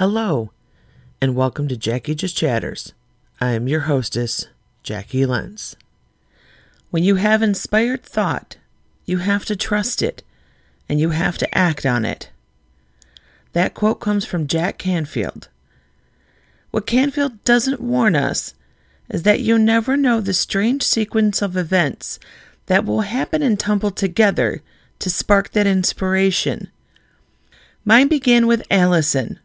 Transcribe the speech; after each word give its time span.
Hello, 0.00 0.50
and 1.20 1.36
welcome 1.36 1.68
to 1.68 1.76
Jacqui 1.76 2.16
Just 2.16 2.34
Chatters. 2.34 2.94
I 3.38 3.50
am 3.50 3.68
your 3.68 3.80
hostess, 3.80 4.46
Jacqui 4.82 5.26
Lents. 5.26 5.76
When 6.88 7.04
you 7.04 7.16
have 7.16 7.42
inspired 7.42 8.02
thought, 8.02 8.56
you 9.04 9.18
have 9.18 9.44
to 9.44 9.54
trust 9.54 10.00
it 10.00 10.22
and 10.88 10.98
you 10.98 11.10
have 11.10 11.36
to 11.36 11.54
act 11.54 11.84
on 11.84 12.06
it. 12.06 12.30
That 13.52 13.74
quote 13.74 14.00
comes 14.00 14.24
from 14.24 14.46
Jack 14.46 14.78
Canfield. 14.78 15.50
What 16.70 16.86
Canfield 16.86 17.44
doesn't 17.44 17.82
warn 17.82 18.16
us 18.16 18.54
is 19.10 19.24
that 19.24 19.40
you 19.40 19.58
never 19.58 19.98
know 19.98 20.22
the 20.22 20.32
strange 20.32 20.82
sequence 20.82 21.42
of 21.42 21.58
events 21.58 22.18
that 22.68 22.86
will 22.86 23.02
happen 23.02 23.42
and 23.42 23.60
tumble 23.60 23.90
together 23.90 24.62
to 24.98 25.10
spark 25.10 25.50
that 25.50 25.66
inspiration. 25.66 26.70
Mine 27.84 28.08
began 28.08 28.46
with 28.46 28.62
Allison. 28.70 29.38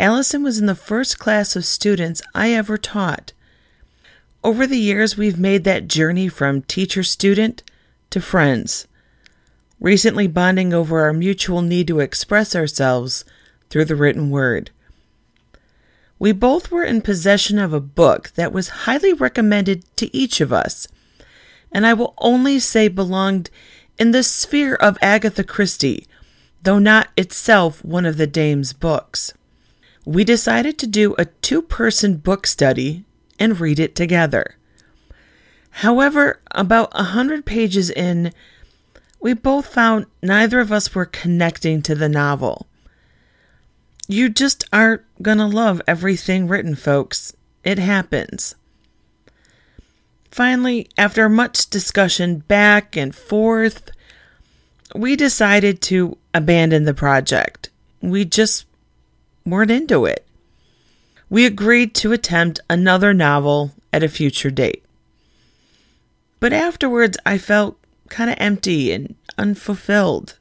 Allison 0.00 0.42
was 0.42 0.58
in 0.58 0.64
the 0.64 0.74
first 0.74 1.18
class 1.18 1.54
of 1.56 1.64
students 1.66 2.22
I 2.34 2.52
ever 2.54 2.78
taught. 2.78 3.34
Over 4.42 4.66
the 4.66 4.78
years, 4.78 5.18
we've 5.18 5.38
made 5.38 5.64
that 5.64 5.88
journey 5.88 6.26
from 6.26 6.62
teacher 6.62 7.02
student 7.02 7.62
to 8.08 8.22
friends, 8.22 8.88
recently 9.78 10.26
bonding 10.26 10.72
over 10.72 11.00
our 11.00 11.12
mutual 11.12 11.60
need 11.60 11.86
to 11.88 12.00
express 12.00 12.56
ourselves 12.56 13.26
through 13.68 13.84
the 13.84 13.94
written 13.94 14.30
word. 14.30 14.70
We 16.18 16.32
both 16.32 16.70
were 16.70 16.84
in 16.84 17.02
possession 17.02 17.58
of 17.58 17.74
a 17.74 17.78
book 17.78 18.30
that 18.36 18.54
was 18.54 18.86
highly 18.86 19.12
recommended 19.12 19.84
to 19.96 20.16
each 20.16 20.40
of 20.40 20.50
us, 20.50 20.88
and 21.70 21.86
I 21.86 21.92
will 21.92 22.14
only 22.16 22.58
say 22.58 22.88
belonged 22.88 23.50
in 23.98 24.12
the 24.12 24.22
sphere 24.22 24.76
of 24.76 24.96
Agatha 25.02 25.44
Christie, 25.44 26.06
though 26.62 26.78
not 26.78 27.08
itself 27.18 27.84
one 27.84 28.06
of 28.06 28.16
the 28.16 28.26
dame's 28.26 28.72
books. 28.72 29.34
We 30.04 30.24
decided 30.24 30.78
to 30.78 30.86
do 30.86 31.14
a 31.18 31.26
two 31.26 31.62
person 31.62 32.16
book 32.16 32.46
study 32.46 33.04
and 33.38 33.60
read 33.60 33.78
it 33.78 33.94
together. 33.94 34.56
However, 35.70 36.40
about 36.50 36.90
a 36.92 37.04
hundred 37.04 37.44
pages 37.44 37.90
in, 37.90 38.32
we 39.20 39.34
both 39.34 39.66
found 39.66 40.06
neither 40.22 40.60
of 40.60 40.72
us 40.72 40.94
were 40.94 41.06
connecting 41.06 41.82
to 41.82 41.94
the 41.94 42.08
novel. 42.08 42.66
You 44.08 44.28
just 44.28 44.64
aren't 44.72 45.02
gonna 45.22 45.46
love 45.46 45.80
everything 45.86 46.48
written, 46.48 46.74
folks. 46.74 47.34
It 47.62 47.78
happens. 47.78 48.56
Finally, 50.30 50.88
after 50.96 51.28
much 51.28 51.68
discussion 51.68 52.38
back 52.38 52.96
and 52.96 53.14
forth, 53.14 53.90
we 54.94 55.14
decided 55.14 55.80
to 55.82 56.16
abandon 56.34 56.84
the 56.84 56.94
project. 56.94 57.70
We 58.00 58.24
just 58.24 58.64
weren't 59.50 59.70
into 59.70 60.04
it. 60.06 60.26
We 61.28 61.46
agreed 61.46 61.94
to 61.96 62.12
attempt 62.12 62.60
another 62.68 63.14
novel 63.14 63.72
at 63.92 64.02
a 64.02 64.08
future 64.08 64.50
date. 64.50 64.84
But 66.40 66.52
afterwards, 66.52 67.18
I 67.24 67.38
felt 67.38 67.78
kind 68.08 68.30
of 68.30 68.36
empty 68.38 68.92
and 68.92 69.14
unfulfilled. 69.38 70.38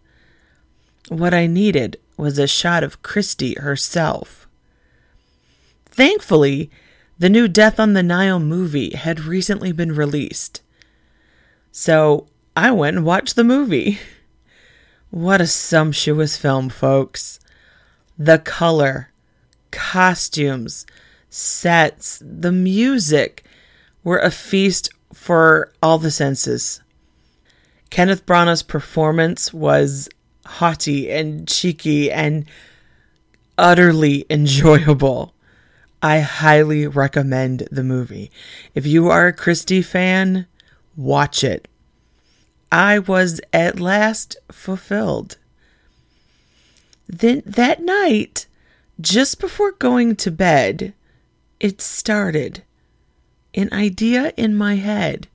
What 1.10 1.34
I 1.34 1.48
needed 1.48 1.98
was 2.18 2.38
a 2.38 2.48
shot 2.48 2.84
of 2.84 3.02
Christie 3.04 3.56
herself. 3.56 4.48
Thankfully, 5.86 6.70
the 7.18 7.30
new 7.30 7.48
Death 7.48 7.80
on 7.80 7.94
the 7.94 8.04
Nile 8.04 8.40
movie 8.40 8.96
had 8.96 9.22
recently 9.22 9.72
been 9.72 9.94
released. 9.94 10.62
So 11.72 12.28
I 12.56 12.72
went 12.72 12.98
and 12.98 13.06
watched 13.06 13.36
the 13.36 13.44
movie. 13.44 14.00
What 15.12 15.42
a 15.42 15.48
sumptuous 15.48 16.38
film, 16.38 16.70
folks. 16.70 17.40
The 18.20 18.38
color, 18.38 19.12
costumes, 19.72 20.86
sets, 21.30 22.22
the 22.22 22.52
music 22.52 23.46
were 24.04 24.20
a 24.20 24.30
feast 24.30 24.90
for 25.14 25.72
all 25.82 25.98
the 25.98 26.12
senses. 26.12 26.82
Kenneth 27.90 28.26
Branagh's 28.26 28.62
performance 28.62 29.54
was 29.54 30.10
haughty 30.46 31.10
and 31.10 31.48
cheeky 31.48 32.12
and 32.12 32.46
utterly 33.58 34.26
enjoyable. 34.30 35.34
I 36.04 36.20
highly 36.20 36.88
recommend 36.88 37.70
the 37.72 37.84
movie. 37.84 38.32
If 38.76 38.86
you 38.86 39.10
are 39.10 39.28
a 39.28 39.34
Christie 39.34 39.82
fan, 39.82 40.46
watch 40.98 41.42
it. 41.42 41.70
I 42.70 43.00
was 43.00 43.40
at 43.54 43.80
last 43.80 44.36
fulfilled. 44.52 45.38
Then 47.10 47.42
that 47.44 47.82
night, 47.82 48.46
just 49.02 49.40
before 49.40 49.72
going 49.72 50.16
to 50.18 50.30
bed, 50.30 50.94
it 51.60 51.82
started. 51.82 52.62
An 53.56 53.74
idea 53.74 54.32
in 54.38 54.56
my 54.56 54.76
head. 54.76 55.28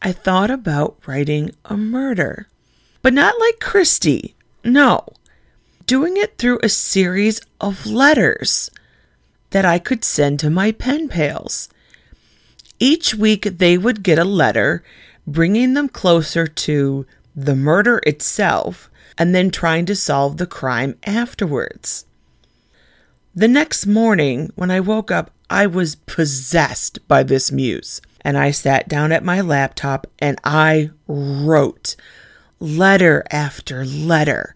I 0.00 0.12
thought 0.12 0.50
about 0.50 0.96
writing 1.06 1.50
a 1.66 1.76
murder. 1.76 2.48
But 3.02 3.12
not 3.12 3.38
like 3.38 3.60
Christie. 3.60 4.34
No. 4.64 5.06
Doing 5.86 6.16
it 6.16 6.38
through 6.38 6.60
a 6.62 6.70
series 6.70 7.42
of 7.60 7.84
letters 7.84 8.70
that 9.50 9.66
I 9.66 9.78
could 9.78 10.02
send 10.02 10.40
to 10.40 10.48
my 10.48 10.72
pen 10.72 11.10
pals. 11.10 11.68
Each 12.80 13.14
week 13.14 13.58
they 13.58 13.76
would 13.76 14.02
get 14.02 14.18
a 14.18 14.24
letter 14.24 14.82
bringing 15.26 15.74
them 15.74 15.90
closer 15.90 16.46
to 16.46 17.06
the 17.36 17.54
murder 17.54 18.00
itself 18.06 18.88
and 19.16 19.34
then 19.34 19.50
trying 19.50 19.86
to 19.86 19.96
solve 19.96 20.36
the 20.36 20.46
crime 20.46 20.96
afterwards. 21.04 22.04
The 23.34 23.48
next 23.48 23.86
morning, 23.86 24.52
when 24.54 24.70
I 24.70 24.80
woke 24.80 25.10
up, 25.10 25.30
I 25.50 25.66
was 25.66 25.96
possessed 25.96 27.06
by 27.08 27.22
this 27.22 27.52
muse, 27.52 28.00
and 28.22 28.38
I 28.38 28.50
sat 28.50 28.88
down 28.88 29.12
at 29.12 29.24
my 29.24 29.40
laptop 29.40 30.06
and 30.18 30.38
I 30.44 30.90
wrote 31.06 31.96
letter 32.60 33.24
after 33.30 33.84
letter, 33.84 34.54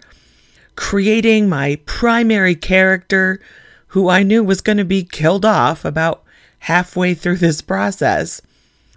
creating 0.77 1.49
my 1.49 1.79
primary 1.85 2.55
character, 2.55 3.41
who 3.89 4.09
I 4.09 4.23
knew 4.23 4.43
was 4.45 4.61
going 4.61 4.79
to 4.79 4.85
be 4.85 5.03
killed 5.03 5.45
off 5.45 5.85
about 5.85 6.23
halfway 6.61 7.15
through 7.15 7.37
this 7.37 7.61
process. 7.61 8.41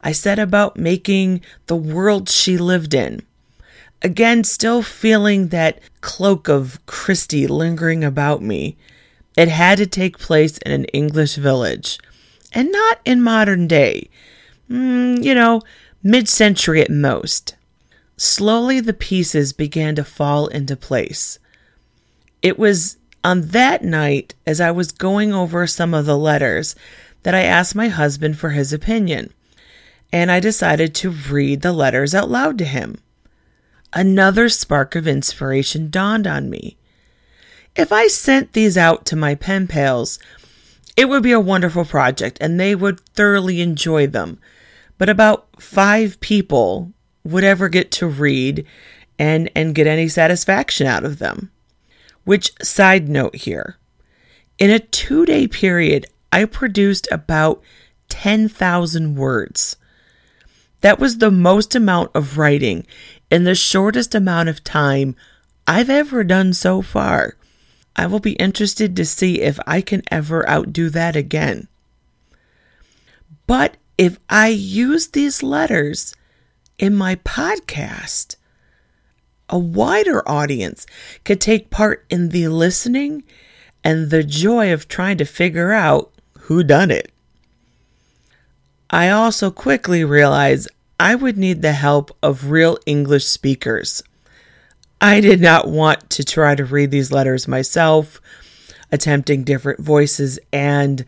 I 0.03 0.11
set 0.11 0.39
about 0.39 0.77
making 0.77 1.41
the 1.67 1.75
world 1.75 2.29
she 2.29 2.57
lived 2.57 2.93
in. 2.93 3.23
Again, 4.01 4.43
still 4.43 4.81
feeling 4.81 5.49
that 5.49 5.79
cloak 6.01 6.47
of 6.47 6.83
Christie 6.85 7.47
lingering 7.47 8.03
about 8.03 8.41
me. 8.41 8.77
It 9.37 9.47
had 9.47 9.77
to 9.77 9.85
take 9.85 10.17
place 10.17 10.57
in 10.59 10.71
an 10.71 10.85
English 10.85 11.35
village 11.35 11.99
and 12.51 12.71
not 12.71 12.99
in 13.05 13.21
modern 13.21 13.67
day. 13.67 14.09
Mm, 14.69 15.23
you 15.23 15.35
know, 15.35 15.61
mid 16.03 16.27
century 16.27 16.81
at 16.81 16.89
most. 16.89 17.55
Slowly, 18.17 18.79
the 18.79 18.93
pieces 18.93 19.53
began 19.53 19.95
to 19.95 20.03
fall 20.03 20.47
into 20.47 20.75
place. 20.75 21.39
It 22.41 22.57
was 22.57 22.97
on 23.23 23.49
that 23.49 23.83
night, 23.83 24.33
as 24.45 24.59
I 24.59 24.71
was 24.71 24.91
going 24.91 25.33
over 25.33 25.67
some 25.67 25.93
of 25.93 26.05
the 26.05 26.17
letters, 26.17 26.75
that 27.23 27.35
I 27.35 27.43
asked 27.43 27.75
my 27.75 27.87
husband 27.87 28.37
for 28.37 28.49
his 28.49 28.73
opinion 28.73 29.31
and 30.13 30.31
I 30.31 30.39
decided 30.39 30.93
to 30.95 31.09
read 31.09 31.61
the 31.61 31.71
letters 31.71 32.13
out 32.13 32.29
loud 32.29 32.57
to 32.57 32.65
him. 32.65 32.97
Another 33.93 34.47
spark 34.47 34.95
of 34.95 35.07
inspiration 35.07 35.89
dawned 35.89 36.25
on 36.25 36.49
me. 36.49 36.77
If 37.75 37.91
I 37.91 38.07
sent 38.07 38.53
these 38.53 38.77
out 38.77 39.05
to 39.07 39.15
my 39.15 39.35
pen 39.35 39.67
pals, 39.67 40.19
it 40.95 41.09
would 41.09 41.23
be 41.23 41.31
a 41.31 41.39
wonderful 41.39 41.85
project 41.85 42.37
and 42.41 42.59
they 42.59 42.75
would 42.75 42.99
thoroughly 42.99 43.61
enjoy 43.61 44.07
them. 44.07 44.39
But 44.97 45.09
about 45.09 45.61
five 45.61 46.19
people 46.19 46.93
would 47.23 47.43
ever 47.43 47.69
get 47.69 47.91
to 47.91 48.07
read 48.07 48.65
and, 49.17 49.49
and 49.55 49.75
get 49.75 49.87
any 49.87 50.07
satisfaction 50.07 50.87
out 50.87 51.03
of 51.03 51.19
them. 51.19 51.51
Which, 52.23 52.53
side 52.61 53.09
note 53.09 53.35
here, 53.35 53.77
in 54.57 54.69
a 54.69 54.79
two 54.79 55.25
day 55.25 55.47
period, 55.47 56.05
I 56.31 56.45
produced 56.45 57.07
about 57.11 57.61
10,000 58.09 59.15
words. 59.15 59.75
That 60.81 60.99
was 60.99 61.17
the 61.17 61.31
most 61.31 61.75
amount 61.75 62.11
of 62.13 62.37
writing 62.37 62.85
in 63.31 63.45
the 63.45 63.55
shortest 63.55 64.13
amount 64.13 64.49
of 64.49 64.63
time 64.63 65.15
I've 65.65 65.89
ever 65.89 66.23
done 66.23 66.53
so 66.53 66.81
far. 66.81 67.37
I 67.95 68.05
will 68.05 68.19
be 68.19 68.33
interested 68.33 68.95
to 68.95 69.05
see 69.05 69.41
if 69.41 69.57
I 69.65 69.81
can 69.81 70.03
ever 70.11 70.47
outdo 70.49 70.89
that 70.89 71.15
again. 71.15 71.67
But 73.47 73.77
if 73.97 74.19
I 74.29 74.49
use 74.49 75.07
these 75.07 75.41
letters 75.41 76.13
in 76.77 76.95
my 76.95 77.15
podcast, 77.15 78.35
a 79.49 79.59
wider 79.59 80.27
audience 80.27 80.85
could 81.23 81.41
take 81.41 81.69
part 81.69 82.05
in 82.09 82.29
the 82.29 82.47
listening 82.47 83.23
and 83.83 84.09
the 84.09 84.23
joy 84.23 84.71
of 84.71 84.87
trying 84.87 85.17
to 85.17 85.25
figure 85.25 85.71
out 85.71 86.11
who 86.41 86.63
done 86.63 86.91
it. 86.91 87.11
I 88.89 89.09
also 89.09 89.51
quickly 89.51 90.03
realized 90.03 90.69
I 91.01 91.15
would 91.15 91.35
need 91.35 91.63
the 91.63 91.71
help 91.73 92.15
of 92.21 92.51
real 92.51 92.77
English 92.85 93.25
speakers. 93.25 94.03
I 95.01 95.19
did 95.19 95.41
not 95.41 95.67
want 95.67 96.11
to 96.11 96.23
try 96.23 96.53
to 96.53 96.63
read 96.63 96.91
these 96.91 97.11
letters 97.11 97.47
myself. 97.47 98.21
attempting 98.91 99.43
different 99.43 99.79
voices 99.79 100.37
and 100.53 101.05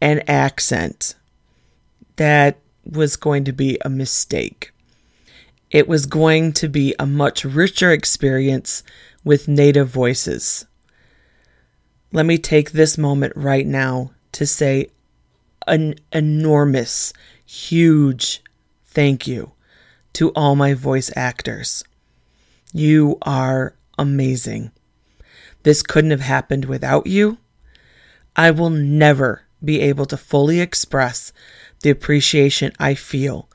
an 0.00 0.22
accent. 0.26 1.14
That 2.16 2.58
was 2.84 3.14
going 3.14 3.44
to 3.44 3.52
be 3.52 3.78
a 3.84 3.90
mistake. 3.90 4.72
It 5.70 5.86
was 5.86 6.06
going 6.06 6.52
to 6.54 6.68
be 6.68 6.94
a 6.98 7.06
much 7.06 7.44
richer 7.44 7.92
experience 7.92 8.82
with 9.22 9.46
native 9.46 9.88
voices. 9.88 10.66
Let 12.10 12.26
me 12.26 12.38
take 12.38 12.72
this 12.72 12.98
moment 12.98 13.34
right 13.36 13.66
now 13.66 14.10
to 14.32 14.44
say 14.44 14.88
an 15.68 15.96
enormous, 16.12 17.12
huge 17.44 18.42
thank 18.96 19.26
you 19.26 19.52
to 20.14 20.30
all 20.30 20.56
my 20.56 20.72
voice 20.72 21.12
actors. 21.14 21.84
You 22.72 23.18
are 23.20 23.74
amazing. 23.98 24.70
This 25.64 25.82
couldn't 25.82 26.12
have 26.12 26.22
happened 26.22 26.64
without 26.64 27.06
you. 27.06 27.36
I 28.34 28.50
will 28.52 28.70
never 28.70 29.42
be 29.62 29.82
able 29.82 30.06
to 30.06 30.16
fully 30.16 30.60
express 30.60 31.30
the 31.82 31.90
appreciation 31.90 32.72
I 32.78 32.94
feel 32.94 33.50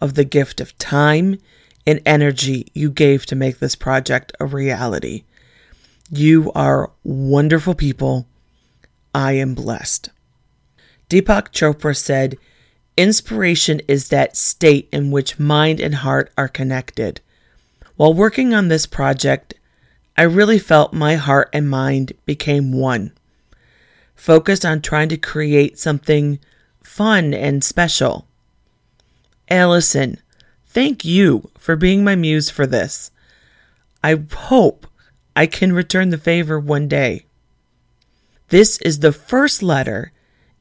of 0.00 0.14
the 0.14 0.24
gift 0.24 0.62
of 0.62 0.78
time 0.78 1.40
and 1.86 2.00
energy 2.06 2.68
you 2.72 2.90
gave 2.90 3.26
to 3.26 3.36
make 3.36 3.58
this 3.58 3.76
project 3.76 4.32
a 4.40 4.46
reality. 4.46 5.24
You 6.10 6.50
are 6.54 6.90
wonderful 7.04 7.74
people. 7.74 8.26
I 9.14 9.32
am 9.32 9.54
blessed. 9.54 10.08
Deepak 11.10 11.52
Chopra 11.52 11.94
said, 11.94 12.38
Inspiration 12.96 13.80
is 13.88 14.08
that 14.08 14.38
state 14.38 14.88
in 14.90 15.10
which 15.10 15.38
mind 15.38 15.80
and 15.80 15.96
heart 15.96 16.32
are 16.38 16.48
connected. 16.48 17.20
While 17.96 18.14
working 18.14 18.54
on 18.54 18.68
this 18.68 18.86
project, 18.86 19.54
I 20.16 20.22
really 20.22 20.58
felt 20.58 20.94
my 20.94 21.16
heart 21.16 21.50
and 21.52 21.68
mind 21.68 22.14
became 22.24 22.72
one, 22.72 23.12
focused 24.14 24.64
on 24.64 24.80
trying 24.80 25.10
to 25.10 25.18
create 25.18 25.78
something 25.78 26.38
fun 26.82 27.34
and 27.34 27.62
special. 27.62 28.26
Allison, 29.50 30.18
thank 30.66 31.04
you 31.04 31.50
for 31.58 31.76
being 31.76 32.02
my 32.02 32.16
muse 32.16 32.48
for 32.48 32.66
this. 32.66 33.10
I 34.02 34.18
hope 34.32 34.86
I 35.34 35.46
can 35.46 35.72
return 35.72 36.08
the 36.08 36.18
favor 36.18 36.58
one 36.58 36.88
day. 36.88 37.26
This 38.48 38.78
is 38.78 39.00
the 39.00 39.12
first 39.12 39.62
letter 39.62 40.12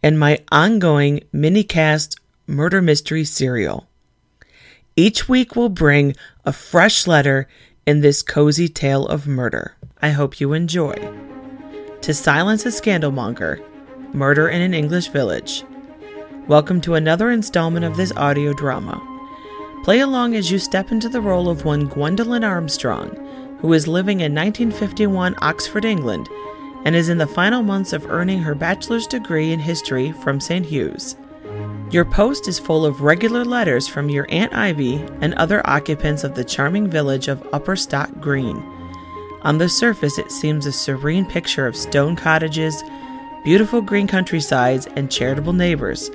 in 0.03 0.17
my 0.17 0.39
ongoing 0.51 1.21
minicast 1.33 2.17
murder 2.47 2.81
mystery 2.81 3.23
serial. 3.23 3.87
Each 4.95 5.27
week 5.27 5.55
will 5.55 5.69
bring 5.69 6.15
a 6.45 6.53
fresh 6.53 7.07
letter 7.07 7.47
in 7.85 8.01
this 8.01 8.21
cozy 8.21 8.67
tale 8.67 9.05
of 9.07 9.27
murder. 9.27 9.75
I 10.01 10.09
hope 10.09 10.39
you 10.39 10.53
enjoy. 10.53 10.95
To 12.01 12.13
Silence 12.13 12.65
a 12.65 12.69
Scandalmonger 12.69 13.63
Murder 14.13 14.47
in 14.47 14.61
an 14.61 14.73
English 14.73 15.07
Village. 15.07 15.63
Welcome 16.47 16.79
to 16.81 16.93
another 16.93 17.31
installment 17.31 17.83
of 17.85 17.97
this 17.97 18.11
audio 18.15 18.53
drama. 18.53 19.01
Play 19.83 19.99
along 19.99 20.35
as 20.35 20.51
you 20.51 20.59
step 20.59 20.91
into 20.91 21.09
the 21.09 21.21
role 21.21 21.49
of 21.49 21.65
one 21.65 21.87
Gwendolyn 21.87 22.43
Armstrong 22.43 23.25
who 23.59 23.73
is 23.73 23.87
living 23.87 24.19
in 24.19 24.35
1951 24.35 25.35
Oxford, 25.41 25.85
England, 25.85 26.29
and 26.85 26.95
is 26.95 27.09
in 27.09 27.17
the 27.17 27.25
final 27.25 27.63
months 27.63 27.93
of 27.93 28.05
earning 28.05 28.39
her 28.39 28.53
bachelor's 28.53 29.07
degree 29.07 29.51
in 29.51 29.59
history 29.59 30.11
from 30.11 30.39
St. 30.39 30.67
Hugh's. 30.67 31.15
Your 31.91 32.05
post 32.05 32.47
is 32.47 32.59
full 32.59 32.85
of 32.85 33.01
regular 33.01 33.45
letters 33.45 33.87
from 33.87 34.09
your 34.09 34.25
Aunt 34.29 34.53
Ivy 34.53 35.05
and 35.21 35.33
other 35.35 35.65
occupants 35.67 36.23
of 36.23 36.35
the 36.35 36.43
charming 36.43 36.89
village 36.89 37.27
of 37.27 37.47
Upper 37.53 37.75
Stock 37.75 38.09
Green. 38.19 38.57
On 39.43 39.57
the 39.59 39.69
surface, 39.69 40.17
it 40.17 40.31
seems 40.31 40.65
a 40.65 40.71
serene 40.71 41.25
picture 41.25 41.67
of 41.67 41.75
stone 41.75 42.15
cottages, 42.15 42.83
beautiful 43.43 43.81
green 43.81 44.07
countrysides, 44.07 44.87
and 44.95 45.11
charitable 45.11 45.53
neighbors. 45.53 46.09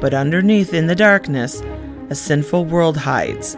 But 0.00 0.14
underneath, 0.14 0.72
in 0.72 0.86
the 0.86 0.94
darkness, 0.94 1.62
a 2.08 2.14
sinful 2.14 2.64
world 2.64 2.96
hides, 2.96 3.56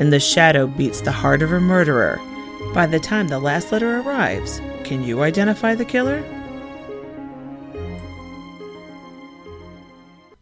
and 0.00 0.12
the 0.12 0.20
shadow 0.20 0.66
beats 0.66 1.02
the 1.02 1.12
heart 1.12 1.42
of 1.42 1.52
a 1.52 1.60
murderer 1.60 2.18
by 2.72 2.86
the 2.86 2.98
time 2.98 3.28
the 3.28 3.38
last 3.38 3.70
letter 3.70 4.00
arrives, 4.00 4.62
can 4.82 5.04
you 5.04 5.22
identify 5.22 5.74
the 5.74 5.84
killer? 5.84 6.24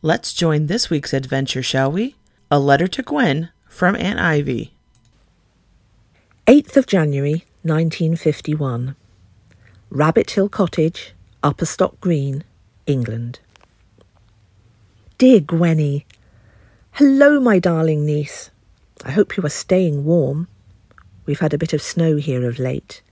Let's 0.03 0.33
join 0.33 0.65
this 0.65 0.89
week's 0.89 1.13
adventure, 1.13 1.63
shall 1.63 1.93
we? 1.93 2.15
A 2.51 2.59
letter 2.59 2.89
to 2.89 3.03
Gwen 3.03 3.51
from 3.69 3.95
Aunt 3.97 4.19
Ivy. 4.19 4.73
8th 6.47 6.79
of 6.79 6.87
January 6.87 7.45
1951. 7.65 8.97
Rabbit 9.91 10.31
Hill 10.31 10.49
Cottage, 10.49 11.13
Upper 11.43 11.67
Stock 11.67 12.01
Green, 12.01 12.45
England. 12.87 13.41
Dear 15.19 15.41
Gwenny, 15.41 16.07
Hello, 16.93 17.39
my 17.39 17.59
darling 17.59 18.07
niece. 18.07 18.51
I 19.05 19.11
hope 19.11 19.37
you 19.37 19.45
are 19.45 19.51
staying 19.51 20.07
warm. 20.07 20.49
We've 21.27 21.41
had 21.41 21.53
a 21.53 21.59
bit 21.59 21.75
of 21.75 21.83
snow 21.83 22.17
here 22.17 22.49
of 22.49 22.59
late. 22.59 23.03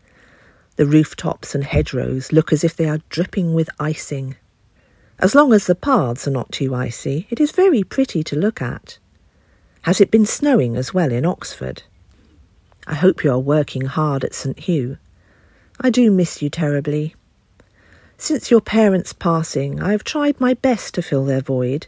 The 0.76 0.86
rooftops 0.86 1.54
and 1.54 1.64
hedgerows 1.64 2.32
look 2.32 2.50
as 2.50 2.64
if 2.64 2.74
they 2.74 2.88
are 2.88 3.02
dripping 3.10 3.52
with 3.52 3.68
icing. 3.78 4.36
As 5.18 5.34
long 5.34 5.52
as 5.52 5.66
the 5.66 5.74
paths 5.74 6.28
are 6.28 6.32
not 6.32 6.52
too 6.52 6.74
icy, 6.74 7.26
it 7.30 7.40
is 7.40 7.50
very 7.50 7.82
pretty 7.82 8.22
to 8.24 8.36
look 8.36 8.62
at. 8.62 8.98
Has 9.82 10.00
it 10.00 10.10
been 10.10 10.26
snowing 10.26 10.76
as 10.76 10.94
well 10.94 11.12
in 11.12 11.26
Oxford? 11.26 11.82
I 12.86 12.94
hope 12.94 13.24
you 13.24 13.30
are 13.32 13.38
working 13.38 13.82
hard 13.82 14.24
at 14.24 14.34
St. 14.34 14.58
Hugh. 14.58 14.98
I 15.80 15.90
do 15.90 16.10
miss 16.10 16.40
you 16.40 16.50
terribly. 16.50 17.14
Since 18.16 18.50
your 18.50 18.60
parents' 18.60 19.12
passing, 19.12 19.82
I 19.82 19.92
have 19.92 20.04
tried 20.04 20.40
my 20.40 20.54
best 20.54 20.94
to 20.94 21.02
fill 21.02 21.24
their 21.24 21.40
void, 21.40 21.86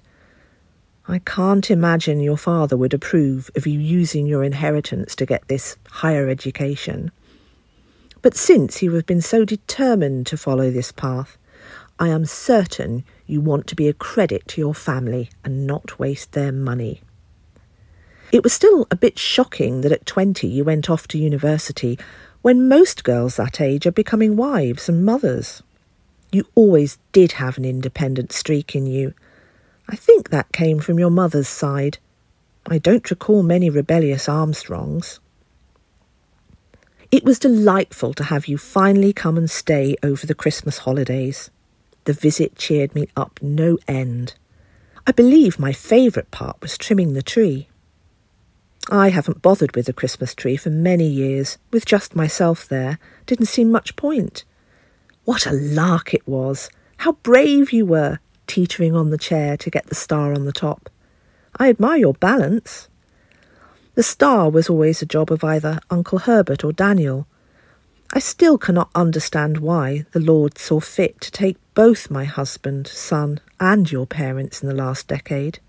I 1.11 1.19
can't 1.19 1.69
imagine 1.73 2.21
your 2.21 2.37
father 2.37 2.77
would 2.77 2.95
approve 2.95 3.51
of 3.57 3.67
you 3.67 3.81
using 3.81 4.29
your 4.29 4.45
inheritance 4.45 5.17
to 5.17 5.27
get 5.27 5.49
this 5.49 5.77
higher 5.89 6.29
education. 6.29 7.11
But 8.23 8.37
since 8.37 8.81
you 8.81 8.93
have 8.95 9.07
been 9.07 9.21
so 9.21 9.45
determined 9.45 10.29
to 10.29 10.37
follow 10.37 10.71
this 10.71 10.93
path, 10.93 11.37
I 12.01 12.09
am 12.09 12.25
certain 12.25 13.05
you 13.27 13.41
want 13.41 13.69
to 13.69 13.77
be 13.77 13.87
a 13.87 13.93
credit 13.93 14.49
to 14.49 14.61
your 14.61 14.75
family 14.75 15.31
and 15.45 15.67
not 15.67 16.01
waste 16.01 16.33
their 16.33 16.51
money. 16.51 17.03
It 18.33 18.43
was 18.43 18.53
still 18.53 18.89
a 18.91 18.97
bit 18.97 19.19
shocking 19.19 19.83
that 19.83 19.93
at 19.93 20.07
20 20.07 20.49
you 20.49 20.65
went 20.65 20.91
off 20.91 21.07
to 21.09 21.19
university 21.19 21.99
when 22.43 22.69
most 22.69 23.05
girls 23.05 23.37
that 23.37 23.61
age 23.61 23.87
are 23.87 23.93
becoming 23.93 24.37
wives 24.37 24.89
and 24.89 25.05
mothers. 25.05 25.63
You 26.33 26.47
always 26.55 26.99
did 27.13 27.33
have 27.33 27.59
an 27.59 27.65
independent 27.65 28.33
streak 28.33 28.75
in 28.75 28.87
you 28.87 29.15
I 29.93 29.97
think 29.97 30.31
that 30.31 30.53
came 30.53 30.79
from 30.79 31.01
your 31.01 31.11
mother's 31.11 31.49
side. 31.49 31.99
I 32.65 32.79
don't 32.79 33.11
recall 33.11 33.43
many 33.43 33.69
rebellious 33.69 34.29
Armstrongs. 34.29 35.19
It 37.11 37.25
was 37.25 37.41
delightful 37.41 38.15
to 38.15 38.25
have 38.25 38.47
you 38.47 38.57
finally 38.57 39.13
come 39.13 39.37
and 39.37 39.51
stay 39.51 39.97
over 40.05 40.29
the 40.29 40.35
Christmas 40.35 40.79
holidays. 40.79 41.51
The 42.05 42.13
visit 42.13 42.57
cheered 42.57 42.95
me 42.95 43.09
up 43.17 43.39
no 43.43 43.79
end. 43.87 44.35
I 45.07 45.13
believe 45.13 45.59
my 45.59 45.73
favourite 45.73 46.31
part 46.31 46.61
was 46.61 46.79
trimming 46.79 47.13
the 47.13 47.23
tree. 47.23 47.69
I 48.91 49.11
haven't 49.11 49.43
bothered 49.43 49.77
with 49.77 49.89
a 49.89 49.93
Christmas 49.93 50.35
tree 50.35 50.57
for 50.57 50.71
many 50.71 51.07
years, 51.07 51.59
with 51.71 51.85
just 51.85 52.17
myself 52.17 52.67
there. 52.67 52.99
Didn't 53.27 53.47
seem 53.47 53.71
much 53.71 53.97
point. 53.97 54.45
What 55.25 55.47
a 55.47 55.53
lark 55.53 56.15
it 56.15 56.27
was! 56.27 56.71
How 56.99 57.13
brave 57.13 57.73
you 57.73 57.87
were! 57.87 58.19
teetering 58.47 58.97
on 58.97 59.11
the 59.11 59.19
chair 59.19 59.57
to 59.57 59.71
get 59.71 59.87
the 59.87 59.95
star 59.95 60.33
on 60.33 60.45
the 60.45 60.53
top. 60.53 60.91
I 61.57 61.69
admire 61.69 61.99
your 61.99 62.15
balance. 62.15 62.89
The 63.95 64.03
star 64.03 64.51
was 64.51 64.69
always 64.69 65.03
a 65.03 65.07
job 65.07 65.31
of 65.31 65.45
either 65.45 65.79
Uncle 65.89 66.21
Herbert 66.21 66.65
or 66.65 66.73
Daniel. 66.73 67.29
I 68.13 68.19
still 68.19 68.59
cannot 68.59 68.91
understand 68.95 69.59
why 69.59 70.05
the 70.11 70.21
Lord 70.21 70.59
saw 70.59 70.81
fit 70.81 71.21
to 71.21 71.31
take 71.31 71.59
both 71.81 72.11
my 72.11 72.25
husband, 72.27 72.87
son, 72.87 73.41
and 73.59 73.91
your 73.91 74.07
parents 74.07 74.63
in 74.63 74.69
the 74.69 74.75
last 74.75 75.09
decade. 75.09 75.61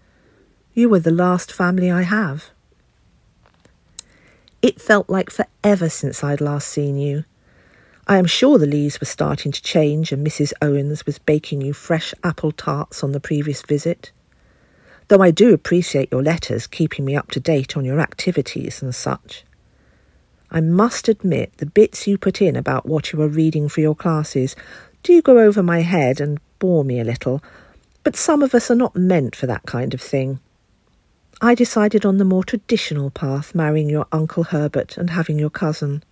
You 0.74 0.90
were 0.90 1.00
the 1.00 1.10
last 1.10 1.54
family 1.54 1.90
I 1.90 2.02
have. 2.02 2.50
It 4.62 4.82
felt 4.82 5.10
like 5.10 5.30
forever 5.30 5.88
since 5.88 6.22
I'd 6.22 6.42
last 6.42 6.68
seen 6.68 6.98
you. 6.98 7.24
I 8.08 8.18
am 8.18 8.26
sure 8.26 8.58
the 8.58 8.66
leaves 8.66 9.00
were 9.00 9.06
starting 9.06 9.54
to 9.54 9.62
change 9.62 10.12
and 10.12 10.28
Mrs. 10.28 10.52
Owens 10.62 11.06
was 11.06 11.18
baking 11.18 11.62
you 11.62 11.72
fresh 11.72 12.14
apple 12.26 12.52
tarts 12.52 13.06
on 13.06 13.14
the 13.14 13.22
previous 13.22 13.62
visit. 13.62 14.12
Though 15.08 15.22
I 15.22 15.32
do 15.32 15.54
appreciate 15.54 16.12
your 16.12 16.24
letters 16.24 16.68
keeping 16.68 17.06
me 17.06 17.16
up 17.16 17.32
to 17.32 17.40
date 17.40 17.78
on 17.78 17.86
your 17.86 18.02
activities 18.02 18.82
and 18.82 18.94
such. 18.94 19.46
I 20.54 20.60
must 20.60 21.08
admit 21.08 21.54
the 21.60 21.66
bits 21.66 22.06
you 22.06 22.18
put 22.18 22.42
in 22.42 22.58
about 22.58 22.86
what 22.86 23.14
you 23.14 23.22
are 23.22 23.30
reading 23.30 23.70
for 23.70 23.80
your 23.80 23.96
classes 23.96 24.58
do 25.04 25.14
you 25.14 25.22
go 25.22 25.40
over 25.40 25.64
my 25.64 25.82
head 25.82 26.22
and 26.22 26.40
bore 26.60 26.84
me 26.84 27.00
a 27.00 27.04
little, 27.04 27.44
but 28.04 28.16
some 28.16 28.42
of 28.42 28.54
us 28.54 28.70
are 28.70 28.76
not 28.76 28.96
meant 28.96 29.36
for 29.36 29.48
that 29.48 29.64
kind 29.66 29.94
of 29.94 30.02
thing. 30.02 30.40
I 31.42 31.56
decided 31.56 32.06
on 32.06 32.18
the 32.18 32.26
more 32.26 32.44
traditional 32.44 33.10
path, 33.10 33.56
marrying 33.56 33.90
your 33.90 34.06
Uncle 34.12 34.44
Herbert 34.46 34.98
and 34.98 35.10
having 35.10 35.40
your 35.40 35.50
cousin. 35.50 36.04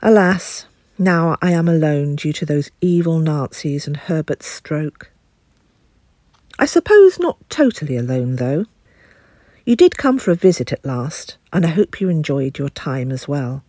Alas, 0.00 0.64
Now 0.98 1.36
I 1.42 1.52
am 1.52 1.68
alone 1.68 2.16
due 2.16 2.32
to 2.34 2.46
those 2.46 2.70
evil 2.80 3.18
Nazis 3.18 3.86
and 3.86 3.96
Herbert's 3.96 4.46
stroke. 4.46 5.10
I 6.58 6.64
suppose 6.64 7.18
not 7.18 7.38
totally 7.50 7.96
alone, 7.96 8.36
though. 8.36 8.66
You 9.64 9.76
did 9.76 9.98
come 9.98 10.18
for 10.18 10.30
a 10.30 10.36
visit 10.36 10.72
at 10.72 10.84
last, 10.84 11.36
and 11.52 11.64
I 11.64 11.68
hope 11.68 12.00
you 12.00 12.08
enjoyed 12.08 12.58
your 12.58 12.68
time 12.68 13.12
as 13.12 13.28
well. 13.28 13.62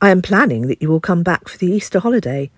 I 0.00 0.10
am 0.10 0.22
planning 0.22 0.68
that 0.68 0.82
you 0.82 0.88
will 0.88 1.00
come 1.00 1.22
back 1.22 1.48
for 1.48 1.58
the 1.58 1.70
Easter 1.70 2.00
holiday. 2.00 2.50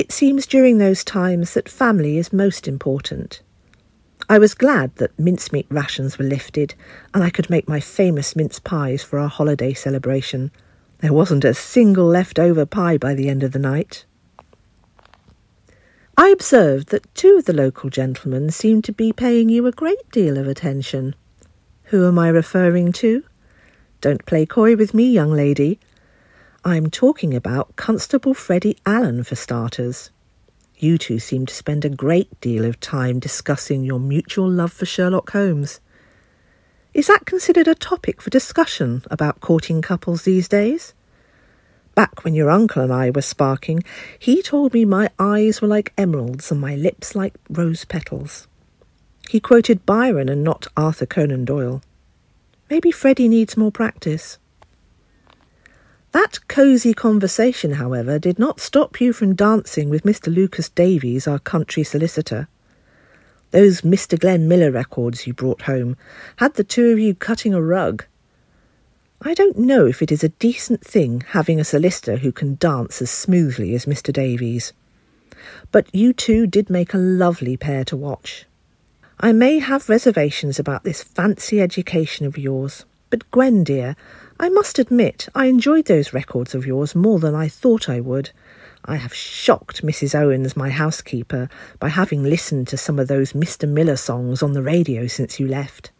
It 0.00 0.12
seems 0.12 0.46
during 0.46 0.78
those 0.78 1.04
times 1.04 1.52
that 1.52 1.68
family 1.68 2.16
is 2.16 2.32
most 2.32 2.66
important. 2.66 3.42
I 4.30 4.38
was 4.38 4.54
glad 4.54 4.96
that 4.96 5.18
mincemeat 5.18 5.66
rations 5.68 6.18
were 6.18 6.24
lifted 6.24 6.74
and 7.12 7.22
I 7.22 7.28
could 7.28 7.50
make 7.50 7.68
my 7.68 7.80
famous 7.80 8.34
mince 8.34 8.58
pies 8.58 9.02
for 9.02 9.18
our 9.18 9.28
holiday 9.28 9.74
celebration. 9.74 10.52
There 11.00 11.12
wasn't 11.12 11.44
a 11.44 11.52
single 11.52 12.06
leftover 12.06 12.64
pie 12.64 12.96
by 12.96 13.12
the 13.12 13.28
end 13.28 13.42
of 13.42 13.52
the 13.52 13.58
night. 13.58 14.06
I 16.16 16.30
observed 16.30 16.88
that 16.88 17.14
two 17.14 17.36
of 17.36 17.44
the 17.44 17.52
local 17.52 17.90
gentlemen 17.90 18.50
seemed 18.50 18.84
to 18.84 18.92
be 18.92 19.12
paying 19.12 19.50
you 19.50 19.66
a 19.66 19.70
great 19.70 20.10
deal 20.10 20.38
of 20.38 20.48
attention. 20.48 21.14
Who 21.92 22.08
am 22.08 22.18
I 22.18 22.30
referring 22.30 22.92
to? 22.92 23.22
Don't 24.00 24.24
play 24.24 24.46
coy 24.46 24.76
with 24.76 24.94
me, 24.94 25.10
young 25.10 25.32
lady. 25.32 25.78
I'm 26.62 26.90
talking 26.90 27.34
about 27.34 27.74
Constable 27.76 28.34
Freddie 28.34 28.76
Allen, 28.84 29.24
for 29.24 29.34
starters. 29.34 30.10
You 30.76 30.98
two 30.98 31.18
seem 31.18 31.46
to 31.46 31.54
spend 31.54 31.86
a 31.86 31.88
great 31.88 32.38
deal 32.42 32.66
of 32.66 32.78
time 32.80 33.18
discussing 33.18 33.82
your 33.82 33.98
mutual 33.98 34.50
love 34.50 34.70
for 34.70 34.84
Sherlock 34.84 35.30
Holmes. 35.30 35.80
Is 36.92 37.06
that 37.06 37.24
considered 37.24 37.66
a 37.66 37.74
topic 37.74 38.20
for 38.20 38.28
discussion 38.28 39.02
about 39.10 39.40
courting 39.40 39.80
couples 39.80 40.24
these 40.24 40.48
days? 40.48 40.92
Back 41.94 42.24
when 42.24 42.34
your 42.34 42.50
uncle 42.50 42.82
and 42.82 42.92
I 42.92 43.08
were 43.08 43.22
sparking, 43.22 43.82
he 44.18 44.42
told 44.42 44.74
me 44.74 44.84
my 44.84 45.08
eyes 45.18 45.62
were 45.62 45.68
like 45.68 45.94
emeralds 45.96 46.52
and 46.52 46.60
my 46.60 46.76
lips 46.76 47.14
like 47.14 47.32
rose 47.48 47.86
petals. 47.86 48.48
He 49.30 49.40
quoted 49.40 49.86
Byron 49.86 50.28
and 50.28 50.44
not 50.44 50.66
Arthur 50.76 51.06
Conan 51.06 51.46
Doyle. 51.46 51.80
Maybe 52.68 52.90
Freddie 52.90 53.28
needs 53.28 53.56
more 53.56 53.72
practice. 53.72 54.36
That 56.12 56.40
cosy 56.48 56.92
conversation, 56.92 57.74
however, 57.74 58.18
did 58.18 58.38
not 58.38 58.58
stop 58.58 59.00
you 59.00 59.12
from 59.12 59.36
dancing 59.36 59.88
with 59.88 60.02
Mr. 60.02 60.34
Lucas 60.34 60.68
Davies, 60.68 61.28
our 61.28 61.38
country 61.38 61.84
solicitor. 61.84 62.48
Those 63.52 63.82
Mr. 63.82 64.18
Glenn 64.18 64.48
Miller 64.48 64.72
records 64.72 65.26
you 65.26 65.32
brought 65.32 65.62
home 65.62 65.96
had 66.36 66.54
the 66.54 66.64
two 66.64 66.90
of 66.90 66.98
you 66.98 67.14
cutting 67.14 67.54
a 67.54 67.62
rug. 67.62 68.04
I 69.22 69.34
don't 69.34 69.58
know 69.58 69.86
if 69.86 70.02
it 70.02 70.10
is 70.10 70.24
a 70.24 70.30
decent 70.30 70.84
thing 70.84 71.24
having 71.28 71.60
a 71.60 71.64
solicitor 71.64 72.16
who 72.16 72.32
can 72.32 72.56
dance 72.56 73.00
as 73.00 73.10
smoothly 73.10 73.74
as 73.74 73.86
Mr. 73.86 74.12
Davies. 74.12 74.72
But 75.70 75.94
you 75.94 76.12
two 76.12 76.46
did 76.46 76.70
make 76.70 76.92
a 76.92 76.98
lovely 76.98 77.56
pair 77.56 77.84
to 77.84 77.96
watch. 77.96 78.46
I 79.20 79.32
may 79.32 79.58
have 79.58 79.88
reservations 79.88 80.58
about 80.58 80.82
this 80.82 81.02
fancy 81.02 81.60
education 81.60 82.26
of 82.26 82.38
yours, 82.38 82.84
but 83.10 83.30
Gwen, 83.30 83.64
dear, 83.64 83.94
I 84.40 84.48
must 84.48 84.78
admit 84.78 85.28
I 85.34 85.46
enjoyed 85.46 85.84
those 85.84 86.14
records 86.14 86.54
of 86.54 86.64
yours 86.64 86.94
more 86.94 87.18
than 87.18 87.34
I 87.34 87.46
thought 87.46 87.90
I 87.90 88.00
would. 88.00 88.30
I 88.86 88.96
have 88.96 89.12
shocked 89.12 89.82
Mrs. 89.82 90.18
Owens, 90.18 90.56
my 90.56 90.70
housekeeper, 90.70 91.50
by 91.78 91.90
having 91.90 92.24
listened 92.24 92.66
to 92.68 92.78
some 92.78 92.98
of 92.98 93.06
those 93.06 93.34
Mr. 93.34 93.68
Miller 93.68 93.96
songs 93.96 94.42
on 94.42 94.54
the 94.54 94.62
radio 94.62 95.06
since 95.06 95.38
you 95.38 95.46
left. 95.46 95.90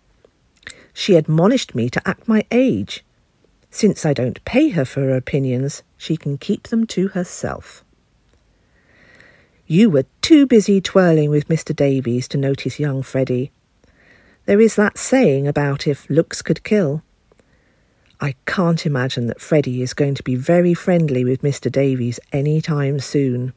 She 0.95 1.17
admonished 1.17 1.75
me 1.75 1.91
to 1.91 2.09
act 2.09 2.27
my 2.29 2.47
age. 2.51 3.05
Since 3.71 4.07
I 4.07 4.15
don't 4.15 4.43
pay 4.47 4.71
her 4.71 4.87
for 4.87 5.01
her 5.01 5.17
opinions, 5.17 5.83
she 5.99 6.17
can 6.17 6.39
keep 6.39 6.69
them 6.69 6.87
to 6.87 7.09
herself. 7.09 7.85
You 9.67 9.91
were 9.91 10.07
too 10.23 10.47
busy 10.47 10.81
twirling 10.81 11.29
with 11.29 11.49
Mr. 11.49 11.77
Davies 11.77 12.27
to 12.29 12.39
notice 12.39 12.81
young 12.81 13.03
Freddie. 13.03 13.53
There 14.47 14.63
is 14.63 14.77
that 14.77 14.97
saying 14.97 15.47
about 15.47 15.87
if 15.87 16.09
looks 16.09 16.41
could 16.41 16.65
kill. 16.65 17.03
I 18.23 18.35
can't 18.45 18.85
imagine 18.85 19.29
that 19.29 19.41
Freddie 19.41 19.81
is 19.81 19.95
going 19.95 20.15
to 20.17 20.23
be 20.23 20.35
very 20.35 20.75
friendly 20.75 21.25
with 21.25 21.41
Mr. 21.41 21.73
Davies 21.73 22.21
any 22.33 22.61
time 22.61 23.01
soon. 23.01 23.55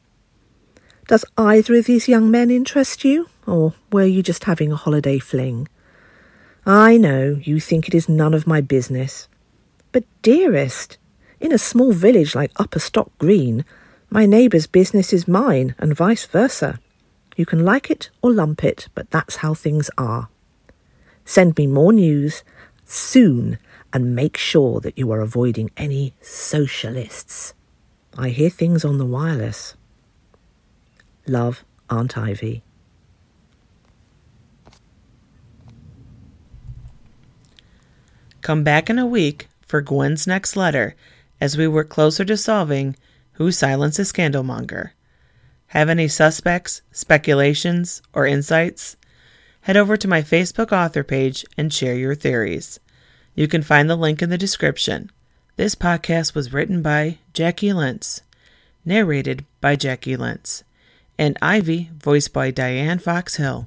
Does 1.06 1.26
either 1.36 1.74
of 1.74 1.84
these 1.84 2.08
young 2.08 2.30
men 2.30 2.50
interest 2.50 3.04
you, 3.04 3.28
or 3.46 3.74
were 3.92 4.06
you 4.06 4.22
just 4.22 4.44
having 4.44 4.72
a 4.72 4.76
holiday 4.76 5.18
fling? 5.18 5.68
I 6.64 6.96
know 6.96 7.38
you 7.42 7.60
think 7.60 7.86
it 7.86 7.94
is 7.94 8.08
none 8.08 8.32
of 8.32 8.46
my 8.46 8.62
business. 8.62 9.28
But, 9.92 10.04
dearest, 10.22 10.96
in 11.40 11.52
a 11.52 11.58
small 11.58 11.92
village 11.92 12.34
like 12.34 12.50
Upper 12.56 12.78
Stock 12.78 13.10
Green, 13.18 13.66
my 14.08 14.24
neighbour's 14.24 14.66
business 14.66 15.12
is 15.12 15.28
mine, 15.28 15.74
and 15.78 15.94
vice 15.94 16.24
versa. 16.24 16.80
You 17.36 17.44
can 17.44 17.66
like 17.66 17.90
it 17.90 18.08
or 18.22 18.32
lump 18.32 18.64
it, 18.64 18.88
but 18.94 19.10
that's 19.10 19.36
how 19.36 19.52
things 19.52 19.90
are. 19.98 20.28
Send 21.26 21.58
me 21.58 21.66
more 21.66 21.92
news 21.92 22.44
soon 22.86 23.58
and 23.94 24.14
make 24.14 24.36
sure 24.36 24.80
that 24.80 24.98
you 24.98 25.12
are 25.12 25.20
avoiding 25.20 25.70
any 25.76 26.14
socialists. 26.20 27.54
I 28.18 28.30
hear 28.30 28.50
things 28.50 28.84
on 28.84 28.98
the 28.98 29.06
wireless. 29.06 29.76
Love, 31.28 31.64
Aunt 31.88 32.18
Ivy. 32.18 32.64
Come 38.40 38.64
back 38.64 38.90
in 38.90 38.98
a 38.98 39.06
week 39.06 39.48
for 39.64 39.80
Gwen's 39.80 40.26
next 40.26 40.56
letter 40.56 40.96
as 41.40 41.56
we 41.56 41.68
work 41.68 41.88
closer 41.88 42.24
to 42.24 42.36
solving 42.36 42.96
who 43.34 43.52
silenced 43.52 43.96
the 43.96 44.02
scandalmonger. 44.02 44.90
Have 45.68 45.88
any 45.88 46.08
suspects, 46.08 46.82
speculations, 46.90 48.02
or 48.12 48.26
insights? 48.26 48.96
Head 49.62 49.76
over 49.76 49.96
to 49.96 50.08
my 50.08 50.20
Facebook 50.20 50.72
author 50.72 51.04
page 51.04 51.44
and 51.56 51.72
share 51.72 51.94
your 51.94 52.14
theories. 52.14 52.80
You 53.34 53.48
can 53.48 53.62
find 53.62 53.90
the 53.90 53.96
link 53.96 54.22
in 54.22 54.30
the 54.30 54.38
description. 54.38 55.10
This 55.56 55.74
podcast 55.74 56.34
was 56.34 56.52
written 56.52 56.82
by 56.82 57.18
Jacqui 57.32 57.74
Lents, 57.74 58.22
narrated 58.84 59.44
by 59.60 59.74
Jacqui 59.74 60.16
Lents, 60.16 60.62
and 61.18 61.36
Ivy 61.42 61.90
voiced 61.96 62.32
by 62.32 62.52
Diane 62.52 63.00
Fox 63.00 63.36
Hill. 63.36 63.66